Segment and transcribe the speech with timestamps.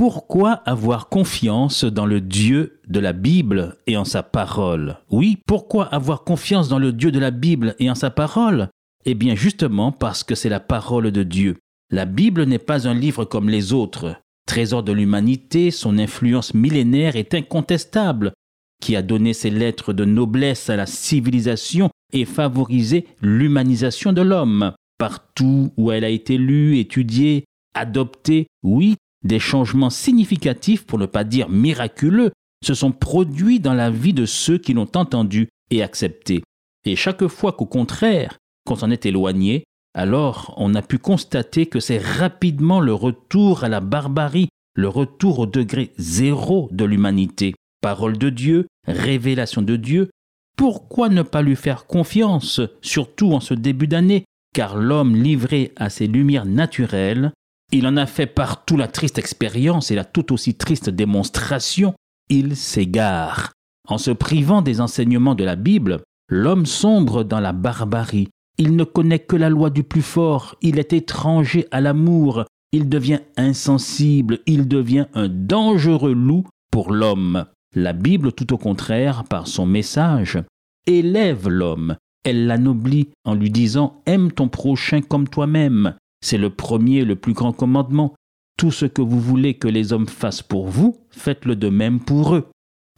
[0.00, 4.96] Pourquoi avoir confiance dans le Dieu de la Bible et en sa parole?
[5.10, 8.70] Oui, pourquoi avoir confiance dans le Dieu de la Bible et en sa parole?
[9.04, 11.58] Eh bien justement parce que c'est la parole de Dieu.
[11.90, 14.16] La Bible n'est pas un livre comme les autres.
[14.46, 18.32] Trésor de l'humanité, son influence millénaire est incontestable,
[18.80, 24.72] qui a donné ses lettres de noblesse à la civilisation et favorisé l'humanisation de l'homme.
[24.96, 27.44] Partout où elle a été lue, étudiée,
[27.74, 32.30] adoptée, oui, des changements significatifs, pour ne pas dire miraculeux,
[32.64, 36.42] se sont produits dans la vie de ceux qui l'ont entendu et accepté.
[36.84, 41.80] Et chaque fois qu'au contraire, qu'on s'en est éloigné, alors on a pu constater que
[41.80, 47.54] c'est rapidement le retour à la barbarie, le retour au degré zéro de l'humanité.
[47.82, 50.10] Parole de Dieu, révélation de Dieu,
[50.56, 55.90] pourquoi ne pas lui faire confiance, surtout en ce début d'année, car l'homme livré à
[55.90, 57.32] ses lumières naturelles,
[57.72, 61.94] il en a fait partout la triste expérience et la tout aussi triste démonstration,
[62.28, 63.52] il s'égare.
[63.88, 68.28] En se privant des enseignements de la Bible, l'homme sombre dans la barbarie.
[68.58, 72.88] Il ne connaît que la loi du plus fort, il est étranger à l'amour, il
[72.88, 77.46] devient insensible, il devient un dangereux loup pour l'homme.
[77.74, 80.38] La Bible, tout au contraire, par son message,
[80.86, 85.94] élève l'homme, elle l'anoblit en lui disant Aime ton prochain comme toi-même.
[86.20, 88.14] C'est le premier et le plus grand commandement.
[88.56, 92.34] Tout ce que vous voulez que les hommes fassent pour vous, faites-le de même pour
[92.34, 92.50] eux.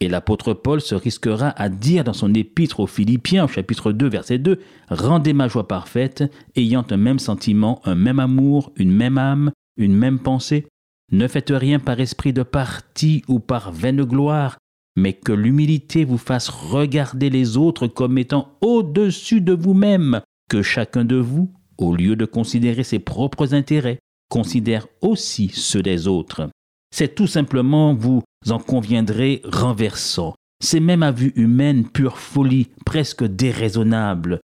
[0.00, 4.08] Et l'apôtre Paul se risquera à dire dans son épître aux Philippiens, au chapitre 2,
[4.08, 6.24] verset 2, Rendez ma joie parfaite,
[6.54, 10.66] ayant un même sentiment, un même amour, une même âme, une même pensée.
[11.10, 14.58] Ne faites rien par esprit de parti ou par vaine gloire,
[14.96, 21.04] mais que l'humilité vous fasse regarder les autres comme étant au-dessus de vous-même, que chacun
[21.04, 26.50] de vous, au lieu de considérer ses propres intérêts, considère aussi ceux des autres.
[26.94, 30.34] C'est tout simplement, vous en conviendrez, renversant.
[30.62, 34.40] C'est même à vue humaine pure folie, presque déraisonnable.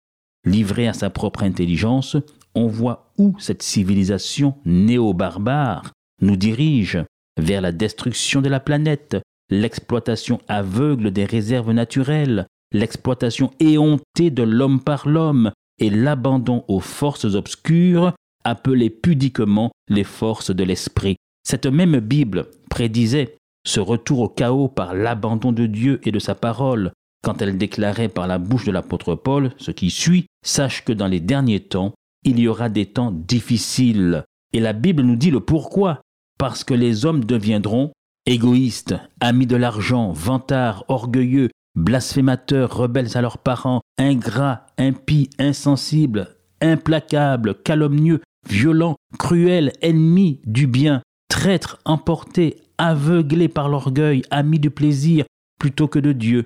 [0.46, 2.16] Livré à sa propre intelligence,
[2.54, 7.02] on voit où cette civilisation néo-barbare nous dirige
[7.40, 9.16] vers la destruction de la planète,
[9.50, 17.24] l'exploitation aveugle des réserves naturelles, l'exploitation éhontée de l'homme par l'homme et l'abandon aux forces
[17.34, 18.12] obscures
[18.44, 21.16] appelées pudiquement les forces de l'esprit.
[21.46, 23.36] Cette même Bible prédisait
[23.66, 26.92] ce retour au chaos par l'abandon de Dieu et de sa parole,
[27.24, 31.06] quand elle déclarait par la bouche de l'apôtre Paul ce qui suit, sache que dans
[31.06, 34.24] les derniers temps, il y aura des temps difficiles.
[34.52, 36.00] Et la Bible nous dit le pourquoi.
[36.38, 37.92] Parce que les hommes deviendront
[38.26, 47.54] égoïstes, amis de l'argent, vantards, orgueilleux, blasphémateurs, rebelles à leurs parents, ingrats, impies, insensibles, implacables,
[47.62, 55.24] calomnieux, violents, cruels, ennemis du bien, traîtres, emportés, aveuglés par l'orgueil, amis du plaisir
[55.58, 56.44] plutôt que de Dieu.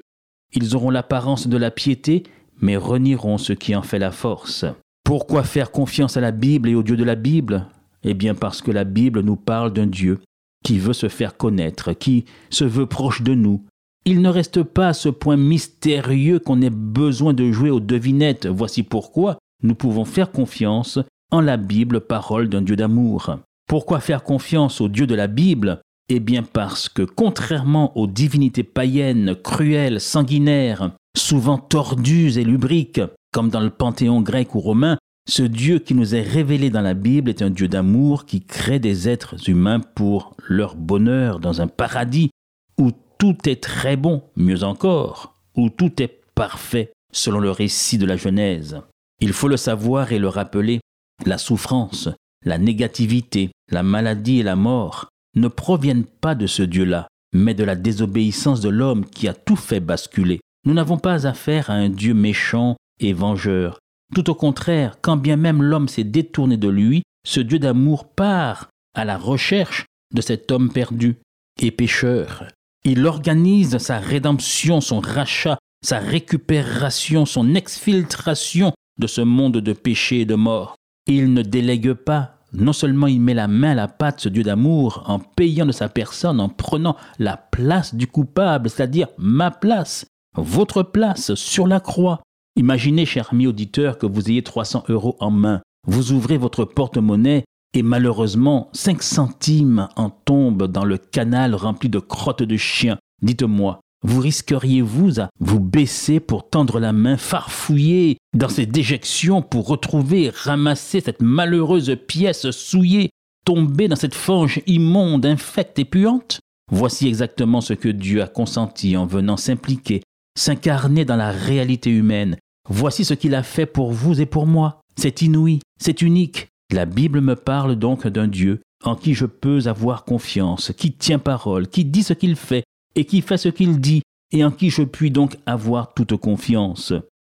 [0.54, 2.22] Ils auront l'apparence de la piété,
[2.60, 4.64] mais renieront ce qui en fait la force.
[5.04, 7.66] Pourquoi faire confiance à la Bible et au Dieu de la Bible?
[8.02, 10.20] Eh bien parce que la Bible nous parle d'un Dieu
[10.64, 13.64] qui veut se faire connaître, qui se veut proche de nous.
[14.10, 18.46] Il ne reste pas ce point mystérieux qu'on ait besoin de jouer aux devinettes.
[18.46, 20.98] Voici pourquoi nous pouvons faire confiance
[21.30, 23.36] en la Bible, parole d'un Dieu d'amour.
[23.68, 25.82] Pourquoi faire confiance au Dieu de la Bible?
[26.08, 33.50] Eh bien parce que contrairement aux divinités païennes, cruelles, sanguinaires, souvent tordues et lubriques, comme
[33.50, 34.96] dans le panthéon grec ou romain,
[35.28, 38.78] ce Dieu qui nous est révélé dans la Bible est un Dieu d'amour qui crée
[38.78, 42.30] des êtres humains pour leur bonheur dans un paradis
[42.78, 48.06] où tout est très bon, mieux encore, où tout est parfait, selon le récit de
[48.06, 48.80] la Genèse.
[49.20, 50.80] Il faut le savoir et le rappeler,
[51.26, 52.08] la souffrance,
[52.44, 57.64] la négativité, la maladie et la mort ne proviennent pas de ce Dieu-là, mais de
[57.64, 60.40] la désobéissance de l'homme qui a tout fait basculer.
[60.64, 63.78] Nous n'avons pas affaire à un Dieu méchant et vengeur,
[64.14, 68.68] tout au contraire, quand bien même l'homme s'est détourné de lui, ce Dieu d'amour part
[68.94, 69.84] à la recherche
[70.14, 71.16] de cet homme perdu
[71.60, 72.46] et pécheur.
[72.84, 80.20] Il organise sa rédemption, son rachat, sa récupération, son exfiltration de ce monde de péché
[80.20, 80.76] et de mort.
[81.06, 84.42] Il ne délègue pas non seulement il met la main à la pâte, ce Dieu
[84.42, 90.06] d'amour, en payant de sa personne, en prenant la place du coupable, c'est-à-dire ma place,
[90.34, 92.20] votre place sur la croix.
[92.56, 95.60] Imaginez, cher ami auditeur, que vous ayez 300 euros en main.
[95.86, 101.98] Vous ouvrez votre porte-monnaie et malheureusement 5 centimes en tombent dans le canal rempli de
[101.98, 102.98] crottes de chiens.
[103.22, 109.66] Dites-moi, vous risqueriez-vous à vous baisser pour tendre la main, farfouiller dans ces déjections pour
[109.66, 113.10] retrouver, ramasser cette malheureuse pièce souillée,
[113.44, 116.40] tomber dans cette fange immonde, infecte et puante?
[116.70, 120.02] Voici exactement ce que Dieu a consenti en venant s'impliquer,
[120.38, 122.36] s'incarner dans la réalité humaine.
[122.68, 124.80] Voici ce qu'il a fait pour vous et pour moi.
[124.96, 126.48] C'est inouï, c'est unique.
[126.70, 131.18] La Bible me parle donc d'un Dieu en qui je peux avoir confiance, qui tient
[131.18, 134.70] parole, qui dit ce qu'il fait, et qui fait ce qu'il dit, et en qui
[134.70, 136.92] je puis donc avoir toute confiance.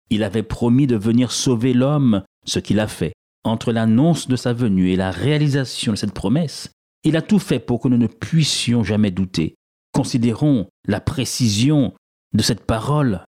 [0.09, 3.13] Il avait promis de venir sauver l'homme, ce qu'il a fait.
[3.43, 6.71] Entre l'annonce de sa venue et la réalisation de cette promesse,
[7.03, 9.55] il a tout fait pour que nous ne puissions jamais douter.
[9.91, 11.93] Considérons la précision
[12.33, 13.23] de cette parole,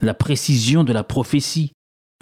[0.00, 1.72] la précision de la prophétie,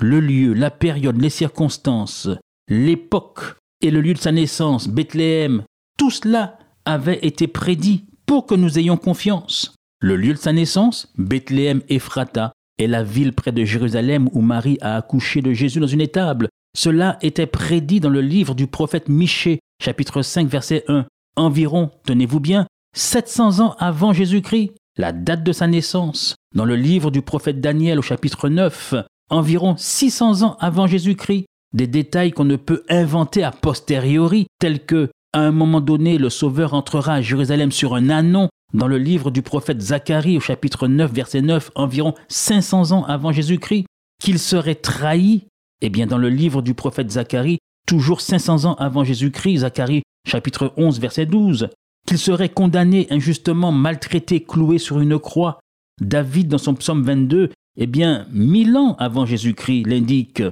[0.01, 2.29] le lieu, la période, les circonstances,
[2.69, 5.65] l'époque et le lieu de sa naissance, Bethléem,
[5.99, 9.75] tout cela avait été prédit pour que nous ayons confiance.
[10.01, 14.79] Le lieu de sa naissance, Bethléem Ephrata, est la ville près de Jérusalem où Marie
[14.81, 16.49] a accouché de Jésus dans une étable.
[16.77, 21.07] Cela était prédit dans le livre du prophète Michée, chapitre 5, verset 1.
[21.37, 26.37] Environ, tenez-vous bien, 700 ans avant Jésus-Christ, la date de sa naissance.
[26.55, 28.95] Dans le livre du prophète Daniel au chapitre 9,
[29.31, 35.11] environ 600 ans avant Jésus-Christ, des détails qu'on ne peut inventer a posteriori, tels que
[35.33, 39.31] à un moment donné, le Sauveur entrera à Jérusalem sur un anon dans le livre
[39.31, 43.87] du prophète Zacharie au chapitre 9, verset 9, environ 500 ans avant Jésus-Christ,
[44.21, 45.47] qu'il serait trahi.
[45.81, 50.73] Eh bien, dans le livre du prophète Zacharie, toujours 500 ans avant Jésus-Christ, Zacharie chapitre
[50.77, 51.69] 11, verset 12,
[52.07, 55.61] qu'il serait condamné injustement, maltraité, cloué sur une croix.
[56.01, 60.43] David, dans son psaume 22, eh bien, mille ans avant Jésus-Christ, l'indique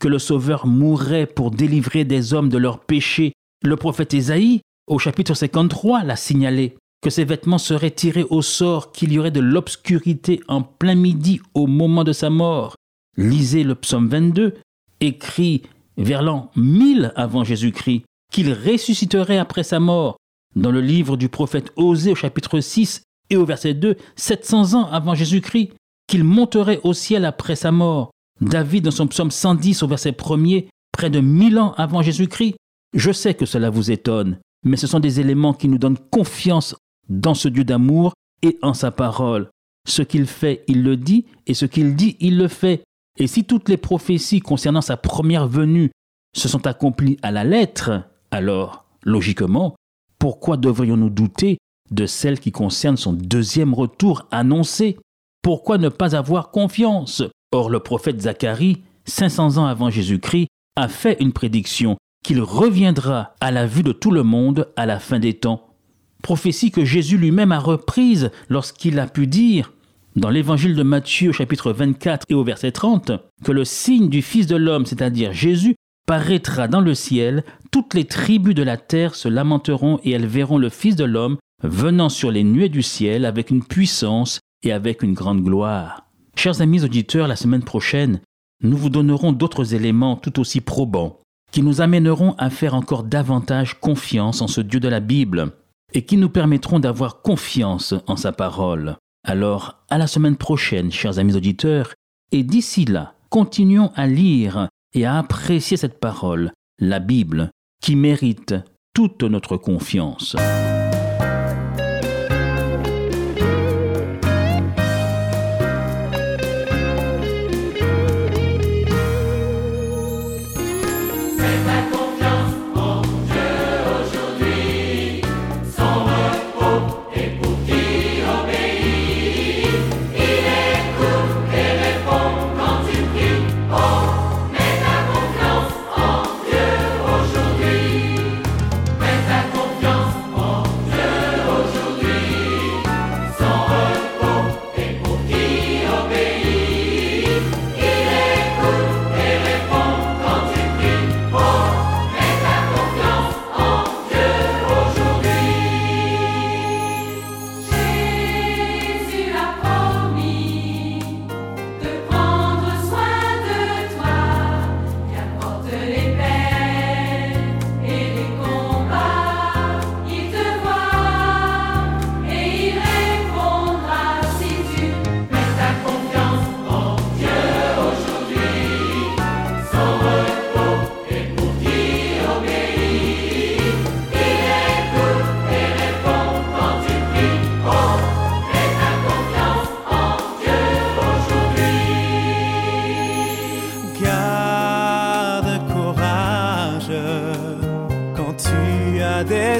[0.00, 3.32] que le Sauveur mourrait pour délivrer des hommes de leurs péchés
[3.62, 8.92] le prophète Ésaïe, au chapitre 53, l'a signalé que ses vêtements seraient tirés au sort,
[8.92, 12.76] qu'il y aurait de l'obscurité en plein midi au moment de sa mort.
[13.16, 14.54] Lisez le psaume 22,
[15.00, 15.62] écrit
[15.96, 20.16] vers l'an 1000 avant Jésus-Christ, qu'il ressusciterait après sa mort.
[20.56, 24.90] Dans le livre du prophète Osée au chapitre 6 et au verset 2, 700 ans
[24.90, 25.72] avant Jésus-Christ,
[26.06, 28.10] qu'il monterait au ciel après sa mort.
[28.40, 32.56] David dans son psaume 110 au verset 1er, près de 1000 ans avant Jésus-Christ,
[32.94, 36.74] je sais que cela vous étonne, mais ce sont des éléments qui nous donnent confiance
[37.08, 39.50] dans ce Dieu d'amour et en sa parole.
[39.86, 42.82] Ce qu'il fait, il le dit, et ce qu'il dit, il le fait.
[43.18, 45.90] Et si toutes les prophéties concernant sa première venue
[46.36, 49.74] se sont accomplies à la lettre, alors, logiquement,
[50.18, 51.58] pourquoi devrions-nous douter
[51.90, 54.98] de celles qui concernent son deuxième retour annoncé?
[55.42, 57.22] Pourquoi ne pas avoir confiance?
[57.52, 63.50] Or, le prophète Zacharie, 500 ans avant Jésus-Christ, a fait une prédiction qu'il reviendra à
[63.50, 65.74] la vue de tout le monde à la fin des temps.
[66.22, 69.72] Prophétie que Jésus lui-même a reprise lorsqu'il a pu dire,
[70.16, 73.12] dans l'évangile de Matthieu chapitre 24 et au verset 30,
[73.42, 75.74] que le signe du Fils de l'homme, c'est-à-dire Jésus,
[76.06, 80.58] paraîtra dans le ciel, toutes les tribus de la terre se lamenteront et elles verront
[80.58, 85.02] le Fils de l'homme venant sur les nuées du ciel avec une puissance et avec
[85.02, 86.09] une grande gloire.
[86.36, 88.20] Chers amis auditeurs, la semaine prochaine,
[88.62, 91.20] nous vous donnerons d'autres éléments tout aussi probants
[91.50, 95.52] qui nous amèneront à faire encore davantage confiance en ce Dieu de la Bible
[95.92, 98.96] et qui nous permettront d'avoir confiance en sa parole.
[99.26, 101.94] Alors, à la semaine prochaine, chers amis auditeurs,
[102.32, 107.50] et d'ici là, continuons à lire et à apprécier cette parole, la Bible,
[107.82, 108.54] qui mérite
[108.94, 110.36] toute notre confiance.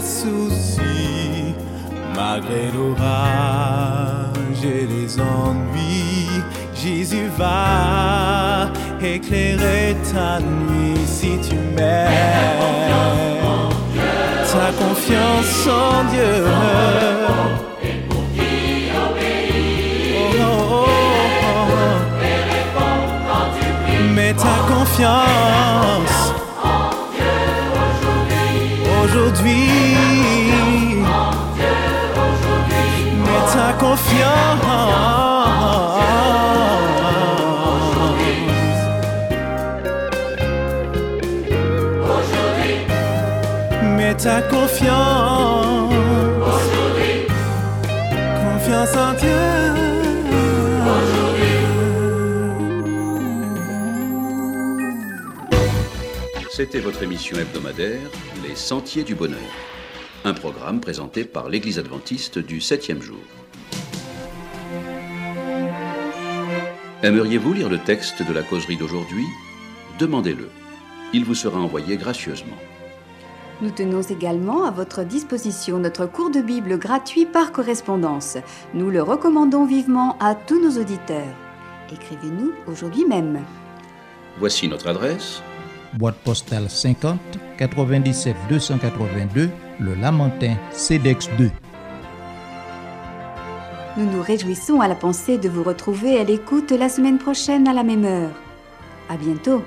[0.00, 1.54] Les soucis,
[2.14, 6.42] malgré l'orage et les ennuis.
[6.74, 8.70] Jésus va
[9.02, 12.06] éclairer ta nuit si tu mets
[14.52, 16.69] ta confiance en Dieu.
[43.96, 45.92] Mets ta confiance.
[48.70, 48.96] Ta confiance.
[48.96, 49.20] En.
[56.62, 58.00] C'était votre émission hebdomadaire
[58.46, 59.38] Les Sentiers du Bonheur,
[60.24, 63.39] un programme présenté par l'Église adventiste du septième jour.
[67.02, 69.24] Aimeriez-vous lire le texte de la causerie d'aujourd'hui?
[69.98, 70.50] Demandez-le.
[71.14, 72.58] Il vous sera envoyé gracieusement.
[73.62, 78.36] Nous tenons également à votre disposition notre cours de Bible gratuit par correspondance.
[78.74, 81.34] Nous le recommandons vivement à tous nos auditeurs.
[81.90, 83.40] Écrivez-nous aujourd'hui même.
[84.38, 85.42] Voici notre adresse
[85.94, 87.18] boîte postale 50
[87.56, 89.48] 97 282
[89.80, 91.50] Le Lamentin CEDEX 2.
[93.96, 97.72] Nous nous réjouissons à la pensée de vous retrouver à l'écoute la semaine prochaine à
[97.72, 98.30] la même heure.
[99.08, 99.62] À bientôt.